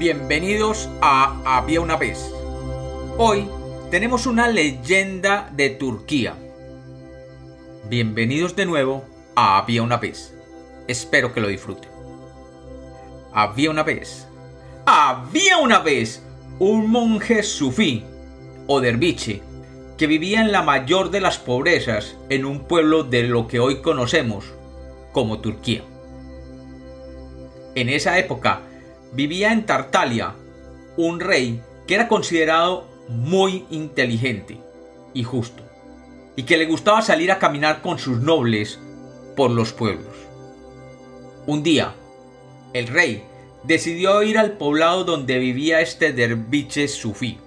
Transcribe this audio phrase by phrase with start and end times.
[0.00, 2.32] Bienvenidos a Había una vez.
[3.18, 3.46] Hoy
[3.90, 6.36] tenemos una leyenda de Turquía.
[7.84, 9.04] Bienvenidos de nuevo
[9.36, 10.34] a Había una vez.
[10.88, 11.90] Espero que lo disfruten.
[13.34, 14.26] Había una vez.
[14.86, 16.22] Había una vez
[16.58, 18.02] un monje sufí
[18.66, 19.42] o derviche
[19.98, 23.82] que vivía en la mayor de las pobrezas en un pueblo de lo que hoy
[23.82, 24.46] conocemos
[25.12, 25.82] como Turquía.
[27.74, 28.62] En esa época
[29.12, 30.34] vivía en Tartalia
[30.96, 34.60] un rey que era considerado muy inteligente
[35.14, 35.62] y justo,
[36.36, 38.78] y que le gustaba salir a caminar con sus nobles
[39.36, 40.14] por los pueblos.
[41.46, 41.94] Un día,
[42.72, 43.24] el rey
[43.64, 47.38] decidió ir al poblado donde vivía este derviche sufí,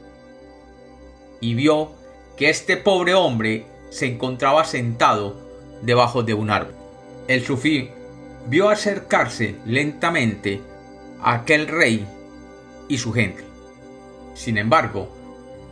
[1.40, 1.92] y vio
[2.38, 5.40] que este pobre hombre se encontraba sentado
[5.82, 6.76] debajo de un árbol.
[7.28, 7.90] El sufí
[8.48, 10.62] vio acercarse lentamente
[11.24, 12.06] a aquel rey
[12.88, 13.44] y su gente.
[14.34, 15.10] Sin embargo,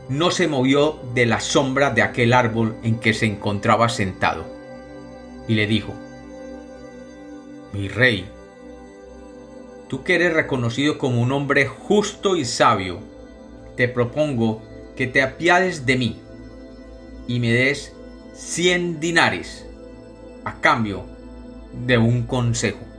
[0.09, 4.45] no se movió de la sombra de aquel árbol en que se encontraba sentado,
[5.47, 5.93] y le dijo,
[7.73, 8.27] Mi rey,
[9.87, 12.99] tú que eres reconocido como un hombre justo y sabio,
[13.75, 14.61] te propongo
[14.95, 16.21] que te apiades de mí
[17.27, 17.93] y me des
[18.33, 19.65] cien dinares
[20.43, 21.05] a cambio
[21.85, 22.90] de un consejo.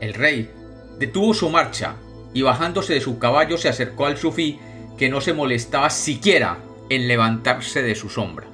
[0.00, 0.50] El rey
[0.98, 1.96] detuvo su marcha
[2.32, 4.58] y bajándose de su caballo se acercó al sufí
[4.98, 6.58] que no se molestaba siquiera
[6.90, 8.46] en levantarse de su sombra.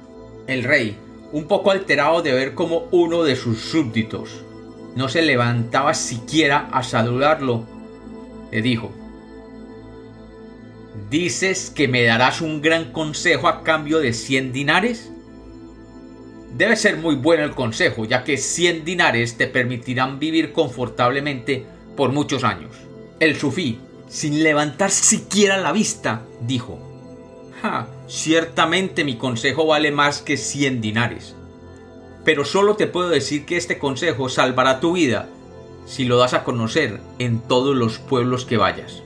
[0.47, 0.97] El rey,
[1.31, 4.43] un poco alterado de ver como uno de sus súbditos
[4.95, 7.65] no se levantaba siquiera a saludarlo,
[8.51, 8.91] le dijo,
[11.09, 15.11] ¿Dices que me darás un gran consejo a cambio de cien dinares?
[16.55, 22.11] Debe ser muy bueno el consejo, ya que 100 dinares te permitirán vivir confortablemente por
[22.11, 22.75] muchos años.
[23.19, 26.79] El sufí, sin levantar siquiera la vista, dijo,
[27.61, 31.35] ja, ciertamente mi consejo vale más que 100 dinares.
[32.25, 35.29] Pero solo te puedo decir que este consejo salvará tu vida
[35.85, 39.01] si lo das a conocer en todos los pueblos que vayas.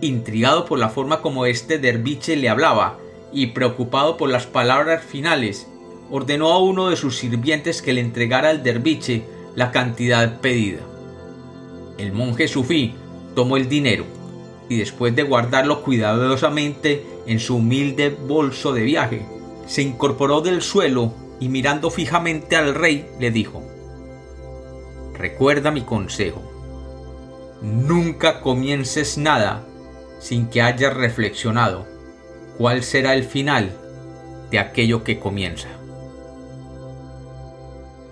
[0.00, 2.98] Intrigado por la forma como este derviche le hablaba
[3.32, 5.68] y preocupado por las palabras finales,
[6.10, 10.80] ordenó a uno de sus sirvientes que le entregara al derviche la cantidad pedida.
[11.98, 12.94] El monje sufí
[13.34, 14.04] tomó el dinero
[14.68, 19.26] y después de guardarlo cuidadosamente en su humilde bolso de viaje,
[19.66, 23.62] se incorporó del suelo y mirando fijamente al rey le dijo,
[25.14, 26.42] Recuerda mi consejo,
[27.62, 29.66] nunca comiences nada
[30.18, 31.86] sin que hayas reflexionado
[32.56, 33.72] cuál será el final
[34.50, 35.68] de aquello que comienza.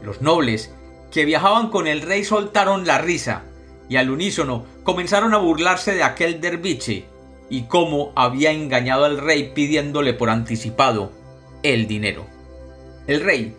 [0.03, 0.73] Los nobles
[1.11, 3.45] que viajaban con el rey soltaron la risa
[3.89, 7.05] y al unísono comenzaron a burlarse de aquel derviche
[7.51, 11.12] y cómo había engañado al rey pidiéndole por anticipado
[11.62, 12.27] el dinero.
[13.07, 13.55] El rey,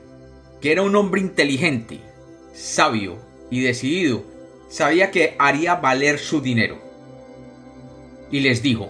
[0.62, 2.00] que era un hombre inteligente,
[2.54, 3.18] sabio
[3.52, 4.24] y decidido,
[4.70, 6.82] sabía que haría valer su dinero.
[8.32, 8.90] Y les dijo,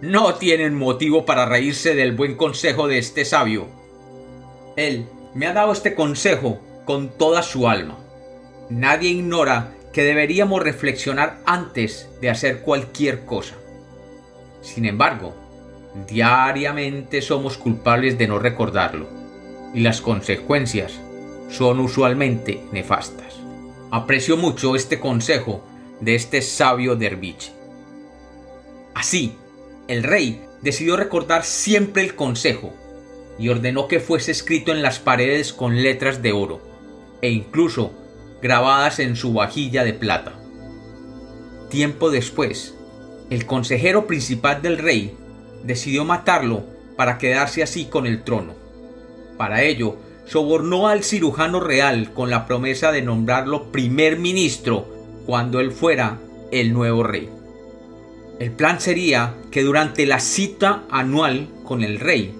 [0.00, 3.66] no tienen motivo para reírse del buen consejo de este sabio.
[4.76, 5.06] Él
[5.38, 7.96] me ha dado este consejo con toda su alma.
[8.70, 13.54] Nadie ignora que deberíamos reflexionar antes de hacer cualquier cosa.
[14.62, 15.36] Sin embargo,
[16.08, 19.06] diariamente somos culpables de no recordarlo,
[19.72, 20.98] y las consecuencias
[21.48, 23.36] son usualmente nefastas.
[23.92, 25.62] Aprecio mucho este consejo
[26.00, 27.52] de este sabio derviche.
[28.92, 29.36] Así,
[29.86, 32.72] el rey decidió recordar siempre el consejo
[33.38, 36.60] y ordenó que fuese escrito en las paredes con letras de oro,
[37.22, 37.92] e incluso
[38.42, 40.34] grabadas en su vajilla de plata.
[41.70, 42.74] Tiempo después,
[43.30, 45.16] el consejero principal del rey
[45.64, 46.64] decidió matarlo
[46.96, 48.54] para quedarse así con el trono.
[49.36, 54.86] Para ello, sobornó al cirujano real con la promesa de nombrarlo primer ministro
[55.26, 56.18] cuando él fuera
[56.50, 57.28] el nuevo rey.
[58.38, 62.34] El plan sería que durante la cita anual con el rey,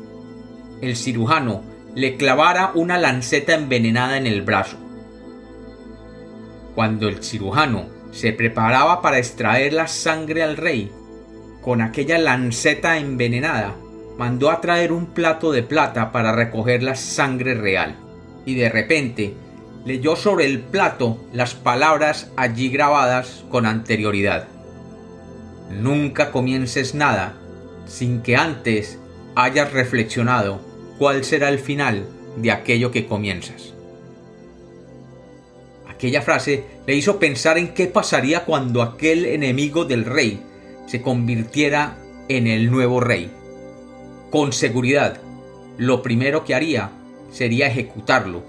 [0.80, 1.62] el cirujano
[1.94, 4.76] le clavara una lanceta envenenada en el brazo.
[6.75, 10.92] Cuando el cirujano se preparaba para extraer la sangre al rey,
[11.60, 13.75] con aquella lanceta envenenada,
[14.16, 17.96] mandó a traer un plato de plata para recoger la sangre real.
[18.44, 19.34] Y de repente
[19.84, 24.46] leyó sobre el plato las palabras allí grabadas con anterioridad.
[25.70, 27.34] Nunca comiences nada
[27.86, 28.98] sin que antes
[29.34, 30.67] hayas reflexionado
[30.98, 32.06] cuál será el final
[32.36, 33.72] de aquello que comienzas.
[35.88, 40.40] Aquella frase le hizo pensar en qué pasaría cuando aquel enemigo del rey
[40.86, 41.98] se convirtiera
[42.28, 43.30] en el nuevo rey.
[44.30, 45.20] Con seguridad,
[45.76, 46.90] lo primero que haría
[47.30, 48.42] sería ejecutarlo,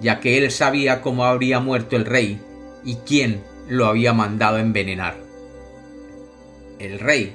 [0.00, 2.40] ya que él sabía cómo habría muerto el rey
[2.84, 5.16] y quién lo había mandado envenenar.
[6.78, 7.34] El rey,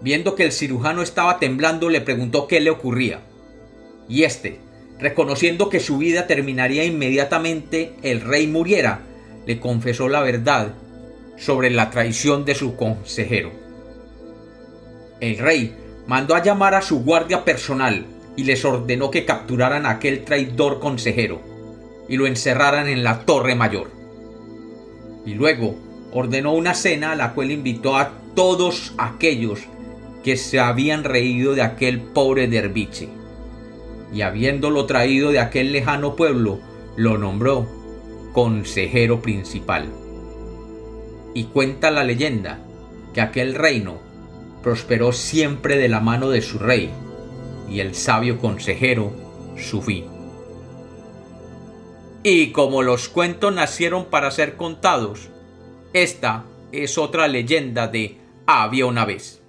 [0.00, 3.20] viendo que el cirujano estaba temblando, le preguntó qué le ocurría.
[4.08, 4.60] Y éste,
[4.98, 9.00] reconociendo que su vida terminaría inmediatamente el rey muriera,
[9.46, 10.74] le confesó la verdad
[11.36, 13.50] sobre la traición de su consejero.
[15.20, 15.74] El rey
[16.06, 18.06] mandó a llamar a su guardia personal
[18.36, 21.40] y les ordenó que capturaran a aquel traidor consejero
[22.08, 23.90] y lo encerraran en la torre mayor.
[25.24, 25.76] Y luego
[26.12, 29.60] ordenó una cena a la cual invitó a todos aquellos
[30.22, 33.08] que se habían reído de aquel pobre derviche.
[34.14, 36.60] Y habiéndolo traído de aquel lejano pueblo,
[36.96, 37.66] lo nombró
[38.32, 39.88] consejero principal.
[41.34, 42.60] Y cuenta la leyenda
[43.12, 43.98] que aquel reino
[44.62, 46.90] prosperó siempre de la mano de su rey,
[47.68, 49.12] y el sabio consejero
[49.56, 50.04] su fin.
[52.22, 55.28] Y como los cuentos nacieron para ser contados,
[55.92, 59.43] esta es otra leyenda de Había una vez.